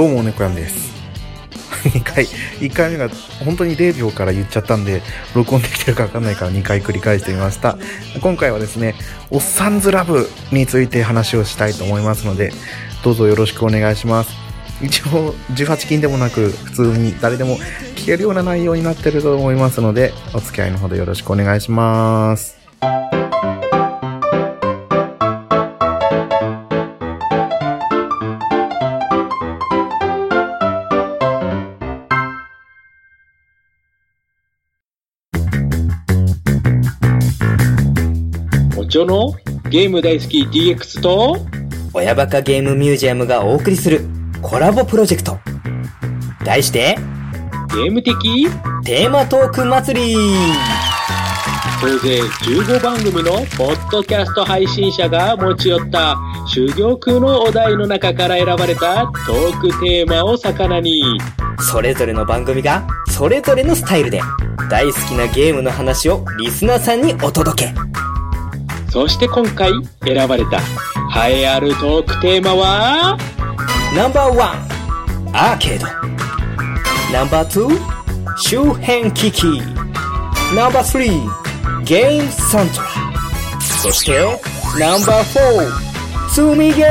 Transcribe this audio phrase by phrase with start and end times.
[0.00, 0.94] どうも、猫やんです。
[1.84, 3.10] 2回、1回目が
[3.44, 5.02] 本当に0秒から言っちゃったんで、
[5.34, 7.76] 録音できてるかわかんないから2回繰り返してみました。
[8.22, 8.94] 今回はですね、
[9.28, 12.50] おっさんずラブについて話をしたいと思いますので、
[13.04, 14.30] どうぞよろしくお願いします。
[14.80, 17.58] 一応、18禁でもなく、普通に誰でも
[17.94, 22.56] 聞けるような内容になってると思いますので、お付き合いのほどよろしくお願いします。
[38.90, 39.34] おちょの
[39.70, 41.36] ゲーム大好き DX と
[41.94, 44.00] 親バカゲームミュージアムがお送りする
[44.42, 45.38] コラボプロジェクト。
[46.44, 46.98] 題して、
[47.72, 48.48] ゲーム的
[48.84, 50.16] テーマトーク祭り
[51.80, 56.16] 総勢15番組のポッドキャスト配信者が持ち寄った
[56.52, 61.16] 珠玉のお題の中から選ばれたトークテーマを魚に
[61.60, 64.20] それぞれの番組が、それぞれのスタイルで、
[64.68, 67.99] 大好きなゲームの話をリスナーさんにお届け。
[68.90, 69.72] そして今回
[70.04, 70.58] 選ばれた
[71.26, 73.16] 栄えあるトークテーマは？
[73.94, 75.86] ナンバーワン、アーケード。
[77.12, 77.78] ナンバーツー、
[78.36, 79.62] 周辺機器。
[80.54, 82.88] ナンバースリー、ゲームサントラ。
[83.60, 84.20] そして、
[84.78, 85.90] ナンバーフォー、
[86.30, 86.88] 積みゲー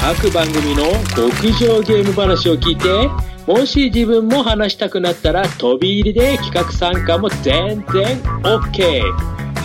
[0.00, 3.10] 各番組の極上ゲーム話を聞いて
[3.46, 9.02] もし自分も話したくなったら飛び入りで企画参加も全然 OK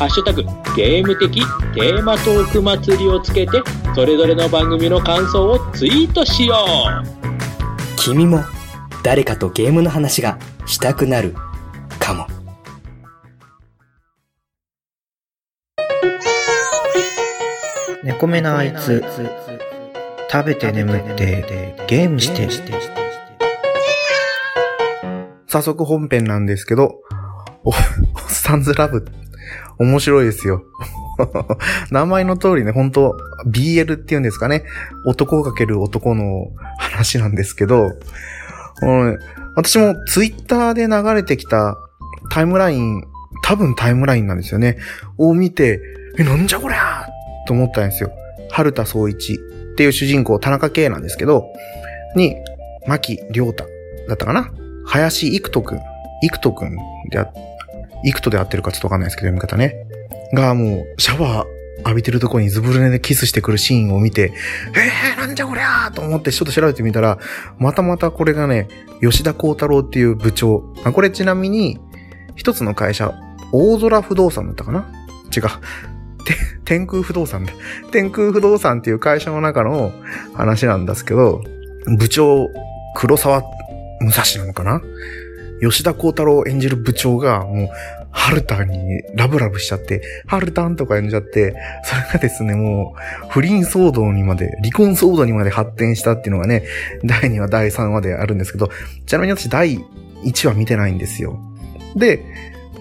[0.02, 0.42] ハッシュタグ
[0.76, 1.42] ゲーム的
[1.76, 3.62] テーマトーク祭りをつけて
[3.94, 7.98] それぞれの番組の感想をツイートしよう。
[7.98, 8.40] 君も
[9.04, 11.36] 誰かとゲームの話がしたくなる
[12.00, 12.26] かも。
[18.04, 19.04] 猫目なあいつ、
[20.32, 22.50] 食べて眠って、ゲームして、
[25.46, 27.02] 早速本編なんですけど、
[27.64, 27.76] お、おっ
[28.30, 29.06] さんずラブ、
[29.82, 30.64] 面白いですよ。
[31.92, 34.64] 名前の通りね、本当 BL っていうんですかね。
[35.06, 36.48] 男かける男の
[36.78, 37.92] 話なんですけど、
[38.82, 39.20] うん
[39.56, 41.78] 私もツイッターで流れてきた
[42.32, 43.04] タイムライン、
[43.44, 44.78] 多分タイムラインなんですよね。
[45.18, 45.82] を見て、
[46.18, 47.06] え、なんじゃこりゃ
[47.48, 48.12] と思ったんですよ。
[48.50, 49.38] 春田総一っ
[49.76, 51.46] ていう主人公、田中圭なんですけど、
[52.16, 52.36] に、
[52.88, 53.66] 牧良太
[54.08, 54.52] だったかな
[54.86, 55.80] 林育人くん、
[56.24, 56.76] 育人くん
[57.10, 57.28] であ、
[58.04, 59.76] 育人で合ってるかちょっとわかんないですけど、読み方ね。
[60.34, 61.48] が、もう、シャワー
[61.80, 64.34] 浴びてるとこにズブルネでキスしてくるシーンを見て、
[64.76, 67.18] えー、なんじゃこりゃーと思ってちょっと調べてみたら、
[67.58, 68.68] またまたこれがね、
[69.02, 70.64] 吉田幸太郎っていう部長。
[70.84, 71.80] あこれちなみに、
[72.36, 73.14] 一つの会社、
[73.52, 74.88] 大空不動産だったかな？
[75.36, 75.44] 違う。
[76.64, 77.54] 天空不動産だ。
[77.92, 79.92] 天空不動産っていう会社の中の
[80.36, 81.44] 話なんですけど、
[81.98, 82.48] 部長、
[82.96, 83.42] 黒沢
[84.00, 84.82] 武蔵なのかな？
[85.62, 87.70] 吉田幸太郎演じる部長が、もう、
[88.12, 92.96] ハルタにラブラブしちゃって、ハルタンとか呼んじゃって、それがですね、も
[93.26, 96.64] う、不倫騒動にまで、離婚騒動にまで発展したっていうのがね、
[97.06, 98.70] 第2話、第3話であるんですけど、
[99.06, 99.80] ちなみに私第
[100.26, 101.40] 1話見てないんですよ。
[101.96, 102.26] で、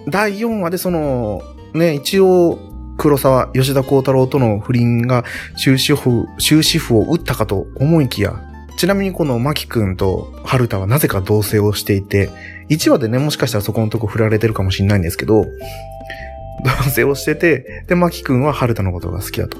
[0.09, 1.43] 第4話でその、
[1.75, 2.59] ね、一応、
[2.99, 5.25] 黒沢、吉田幸太郎との不倫が
[5.57, 8.50] 終止符、終止符を打ったかと思いきや、
[8.81, 12.31] ちなみにこのマキ君と春田はなぜか同棲をしていて、
[12.71, 19.59] 1話でね、もしかしたらそこのとこ振られてるかもしれないんですけど、同棲をしてて、で、マキ君は春田のことが好きだと。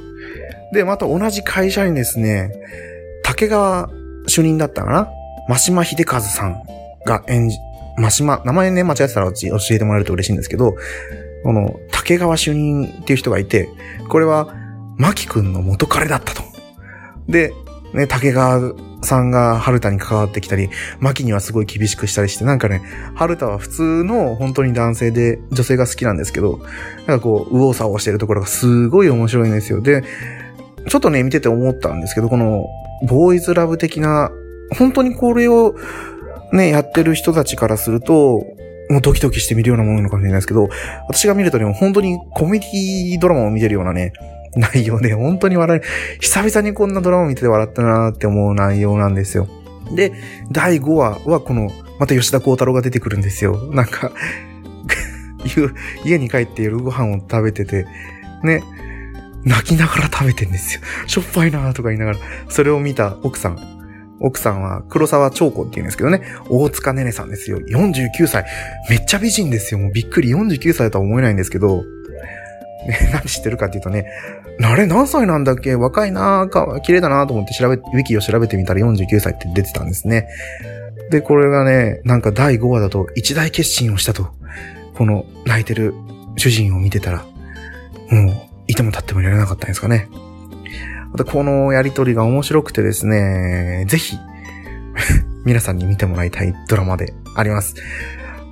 [0.73, 2.51] で、また同じ会社にですね、
[3.23, 3.91] 竹川
[4.27, 5.11] 主任だったかな？
[5.51, 6.63] 真島秀和さん
[7.05, 7.59] が演じ、
[7.99, 10.77] 真島、名前ね、間違えてたらうち教えてもらえると嬉しいんですけど、
[11.45, 13.69] この竹川主任っていう人がいて、
[14.09, 14.55] これは、
[14.97, 16.43] マキ君の元彼だったと。
[17.29, 17.53] で、
[17.93, 22.83] ね、竹川さんが春田に関わってきたり、マキにはすごい厳しくしたりして、なんかね、
[23.15, 26.61] 春田は普通の本当に男性で女性が好きなんですけど、
[27.07, 29.81] なんかこう、右往左往してるところがすごい面白いんですよ。
[29.81, 30.03] で、
[30.89, 32.67] ちょっとね、見てて思ったんですけど、この、
[33.07, 34.31] ボーイズラブ的な、
[34.77, 35.75] 本当にこれを
[36.53, 38.45] ね、やってる人たちからすると、
[38.91, 40.69] もうドキドキして見るようなものなのかもしれないですけど、
[41.09, 44.13] 私が見るとね、本当にコメディドラマを見てるようなね、
[44.57, 49.49] 内容で、本当に笑え、久々にこんなドラマ見てて笑ったなーって思う内容なんですよ。
[49.95, 50.13] で、
[50.51, 53.73] 第5話はこの、また吉田幸太郎が出てくるんですよ。
[53.73, 54.13] なんか
[56.05, 57.87] 家に帰って夜ご飯を食べてて、
[58.43, 58.63] ね、
[59.45, 60.83] 泣きながら食べてんですよ。
[61.07, 62.19] しょっぱいなーとか言いながら、
[62.49, 63.59] それを見た奥さん。
[64.23, 67.59] 奥さんは黒沢長子って言うんですけどね、大塚ねねさんですよ。
[67.59, 68.45] 49歳。
[68.91, 69.81] めっちゃ美人ですよ。
[69.81, 70.31] もうびっくり。
[70.31, 71.85] 49歳とは思えないんですけど、
[72.87, 74.07] ね、 何知ってるかっていうとね、
[74.63, 75.75] あれ何歳なんだっけ？
[75.75, 80.29] 若いなぁか、綺麗だなと思って調べ、ウィキを調べてみたら49歳って出てたんですね。
[81.11, 84.29] で、これがね、なんか第5話だと一大決心をしたと。
[84.95, 85.95] この泣いてる
[86.37, 87.25] 主人を見てたら、
[88.11, 88.35] もう、
[88.67, 90.09] いても立ってもいられなかったんですかね。
[91.11, 94.17] またこのやりとりが面白くてですね、ぜひ、
[95.47, 97.75] 皆さんに見てもらいたいドラマであります。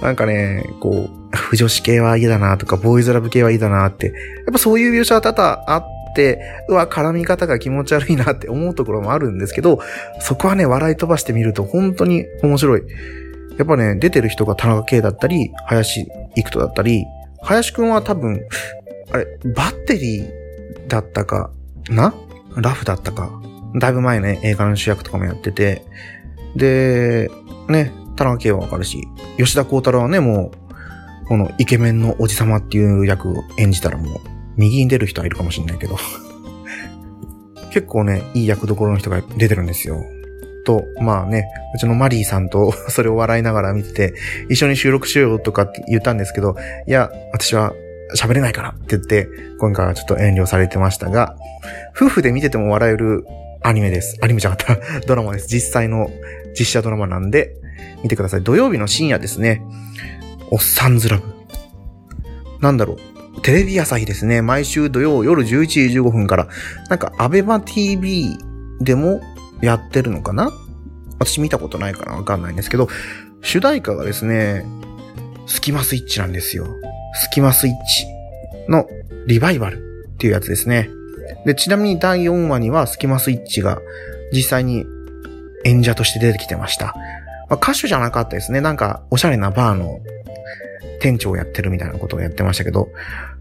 [0.00, 4.14] なんかね、こう、不女子系は嫌だなとか、ボーイズラブ系は嫌だなって、やっ
[4.52, 9.80] ぱそういう描写は多々あって、うわ、絡み方が気持ち悪いなって思うところもあるんですけど、
[10.20, 12.82] そこはね、笑い飛ばしてみると本当に面白い。
[13.58, 17.04] やっぱね、出てる人が田中圭だったり、林育人だったり、
[17.42, 18.40] 林くんは多分、
[19.12, 21.50] あれ、バッテリーだったか
[21.88, 22.14] な？
[22.56, 23.30] ラフだったか。
[23.78, 25.82] だいぶ前ね、映画の主役とかもやってて、
[26.56, 27.30] で、
[27.68, 30.67] ね、田中圭はわかるし、吉田幸太郎はね、もう、
[31.28, 34.20] このイケメンのおじさまっていう役を演じたらもう、
[34.56, 35.96] 右に出る人はいるかもしんないけど。
[37.70, 40.02] 結構ね、いい役どころの人が出てるんですよ。
[40.64, 44.14] と、まあね、うちのマリーさんと それを笑いながら見てて、
[44.48, 47.72] 一緒に収録しようとかって言ったんですけど、いや、私は
[48.16, 49.28] 喋れないからって言って、
[49.58, 51.36] 今回はちょっと遠慮されてましたが、
[51.94, 53.26] 夫婦で見てても笑える
[53.62, 54.18] アニメです。
[54.22, 55.00] アニメじゃなかった。
[55.06, 55.48] ドラマです。
[55.48, 56.10] 実際の
[56.58, 57.54] 実写ドラマなんで、
[58.02, 58.42] 見てください。
[58.42, 59.62] 土曜日の深夜ですね。
[60.50, 61.24] おっさんずラブ。
[62.60, 63.40] なんだろう。
[63.42, 64.42] テレビ朝日ですね。
[64.42, 66.48] 毎週土曜夜11時15分から、
[66.88, 68.36] なんか、アベマ TV
[68.80, 69.20] でも
[69.62, 70.50] やってるのかな？
[71.18, 72.88] 私見たことないからわかんないんですけど、
[73.42, 74.64] 主題歌がですね、
[75.46, 76.66] スキマスイッチなんですよ。
[77.14, 78.06] スキマスイッチ
[78.70, 78.88] の
[79.26, 79.78] リバイバル
[80.14, 80.90] っていうやつですね。
[81.46, 83.80] で、ちなみに第4話にはスキマスイッチが
[84.32, 84.84] 実際に
[85.64, 86.94] 演者として出てきてました。
[87.48, 88.60] まあ、歌手じゃなかったですね。
[88.60, 90.00] なんか、おしゃれなバーの
[91.00, 92.88] 店長をやってるみたいなことをやってましたけど、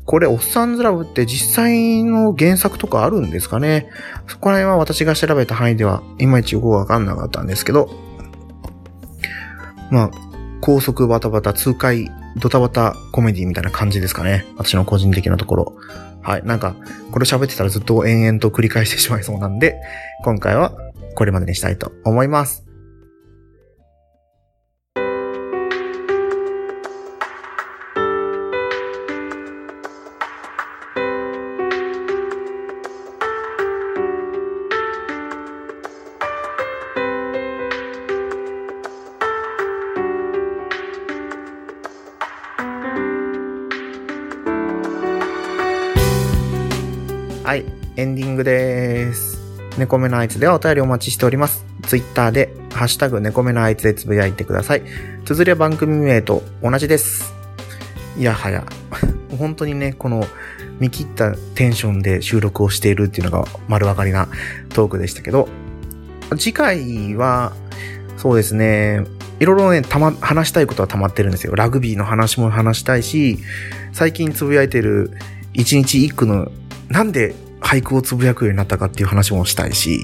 [0.05, 3.89] これ、おっさんずラブって実際の原作とかあるんですかね？
[4.27, 7.89] そこら辺は私が調べた範囲では、いまいちよくわかんなかったんですけど、
[9.91, 10.11] まあ、
[10.61, 14.45] 高速バタバタ痛快ドタバタコメディみたいな感じですかね？
[14.57, 15.77] 私の個人的なところ。
[16.21, 16.43] はい。
[16.43, 16.75] なんか、
[17.11, 19.77] これ喋ってたらずっと延々と繰り返してしまいそうなんで、
[20.23, 20.73] 今回は
[21.15, 22.66] これまでにしたいと思います。
[48.37, 49.41] ングです。
[49.79, 51.65] 猫目のあいつではお便りお待ちしております。
[51.81, 54.83] ツイッターで、ハッシュタグ猫目のあいつでつぶやいてください。
[55.25, 57.33] 綴りは番組名と同じです。
[58.15, 58.63] いやはや、
[59.39, 60.27] 本当にね、この
[60.79, 64.27] 見切ったテンションで収録をしているっていうのが丸分かりな
[64.69, 65.49] トークでしたけど、
[66.37, 67.53] 次回は、
[68.17, 69.03] そうですね、
[69.39, 71.55] いろいろね、たま、話したいことは溜まってるんですよ。
[71.55, 73.39] ラグビーの話も話したいし、
[73.93, 75.11] 最近つぶやいてる
[75.53, 76.51] 一日一句の
[76.89, 80.01] なんで俳句をつぶやくようになったかっていう話もしたいし、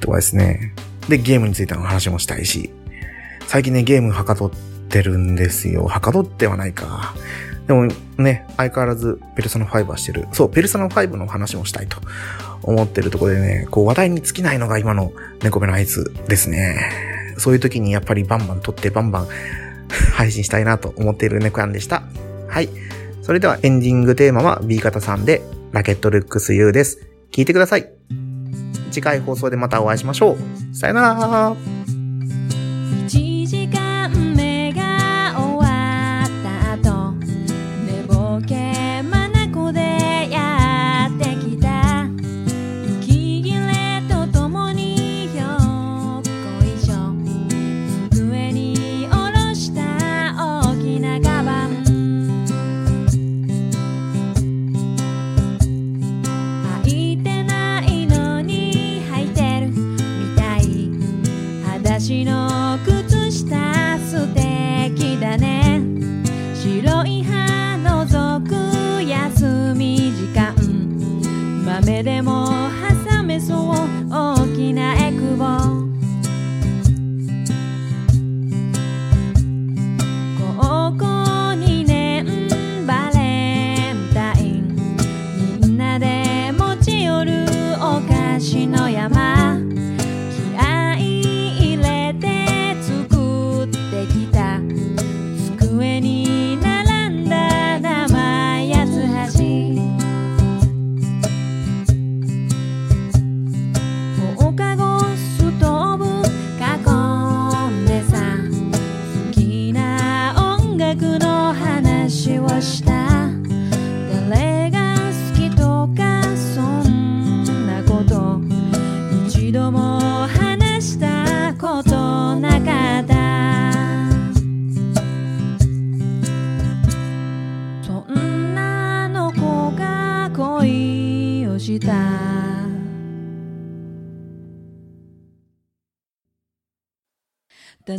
[0.00, 0.72] とかですね。
[1.08, 2.70] で、ゲームについての話もしたいし、
[3.46, 4.50] 最近ね、ゲームはかどっ
[4.88, 5.84] てるんですよ。
[5.84, 7.14] はかどってはないか。
[7.66, 10.28] でもね、相変わらずペルソナ5はしてる。
[10.32, 11.98] そう、ペルソナ5の話もしたいと
[12.62, 17.34] 思ってるところでね、こう話題に尽きないのが今の猫目のあいつですね。
[17.38, 19.28] そういう時にやっぱりバンバン撮ってバンバン
[20.14, 22.04] 配信したいなと思っている猫やんでした。
[22.48, 22.68] はい。
[23.22, 25.42] それではエンディングテーマは B 型さんで
[25.72, 27.08] ラケットルックス U です。
[27.32, 27.90] 聞いてください。
[28.90, 30.74] 次回放送でまたお会いしましょう。
[30.74, 31.85] さよなら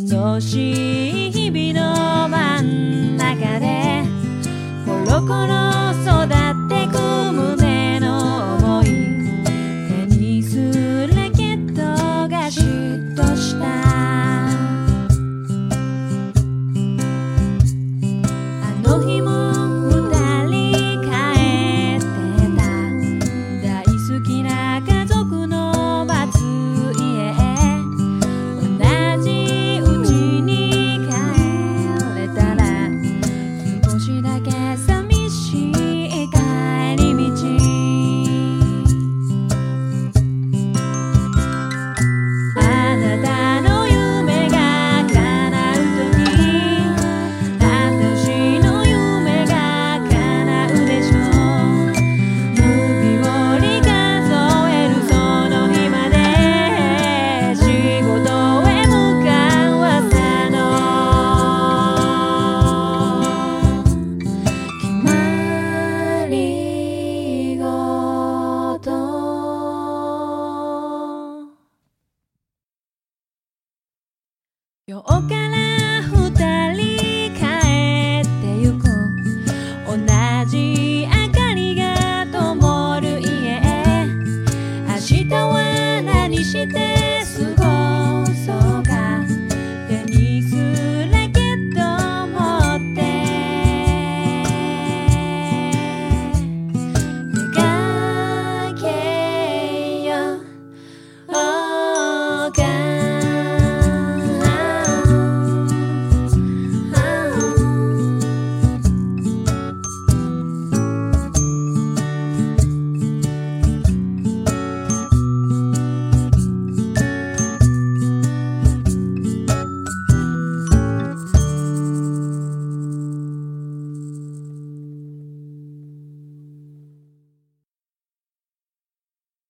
[0.05, 1.89] 楽しい日々
[2.23, 4.03] の真ん中で
[4.85, 5.76] コロコロ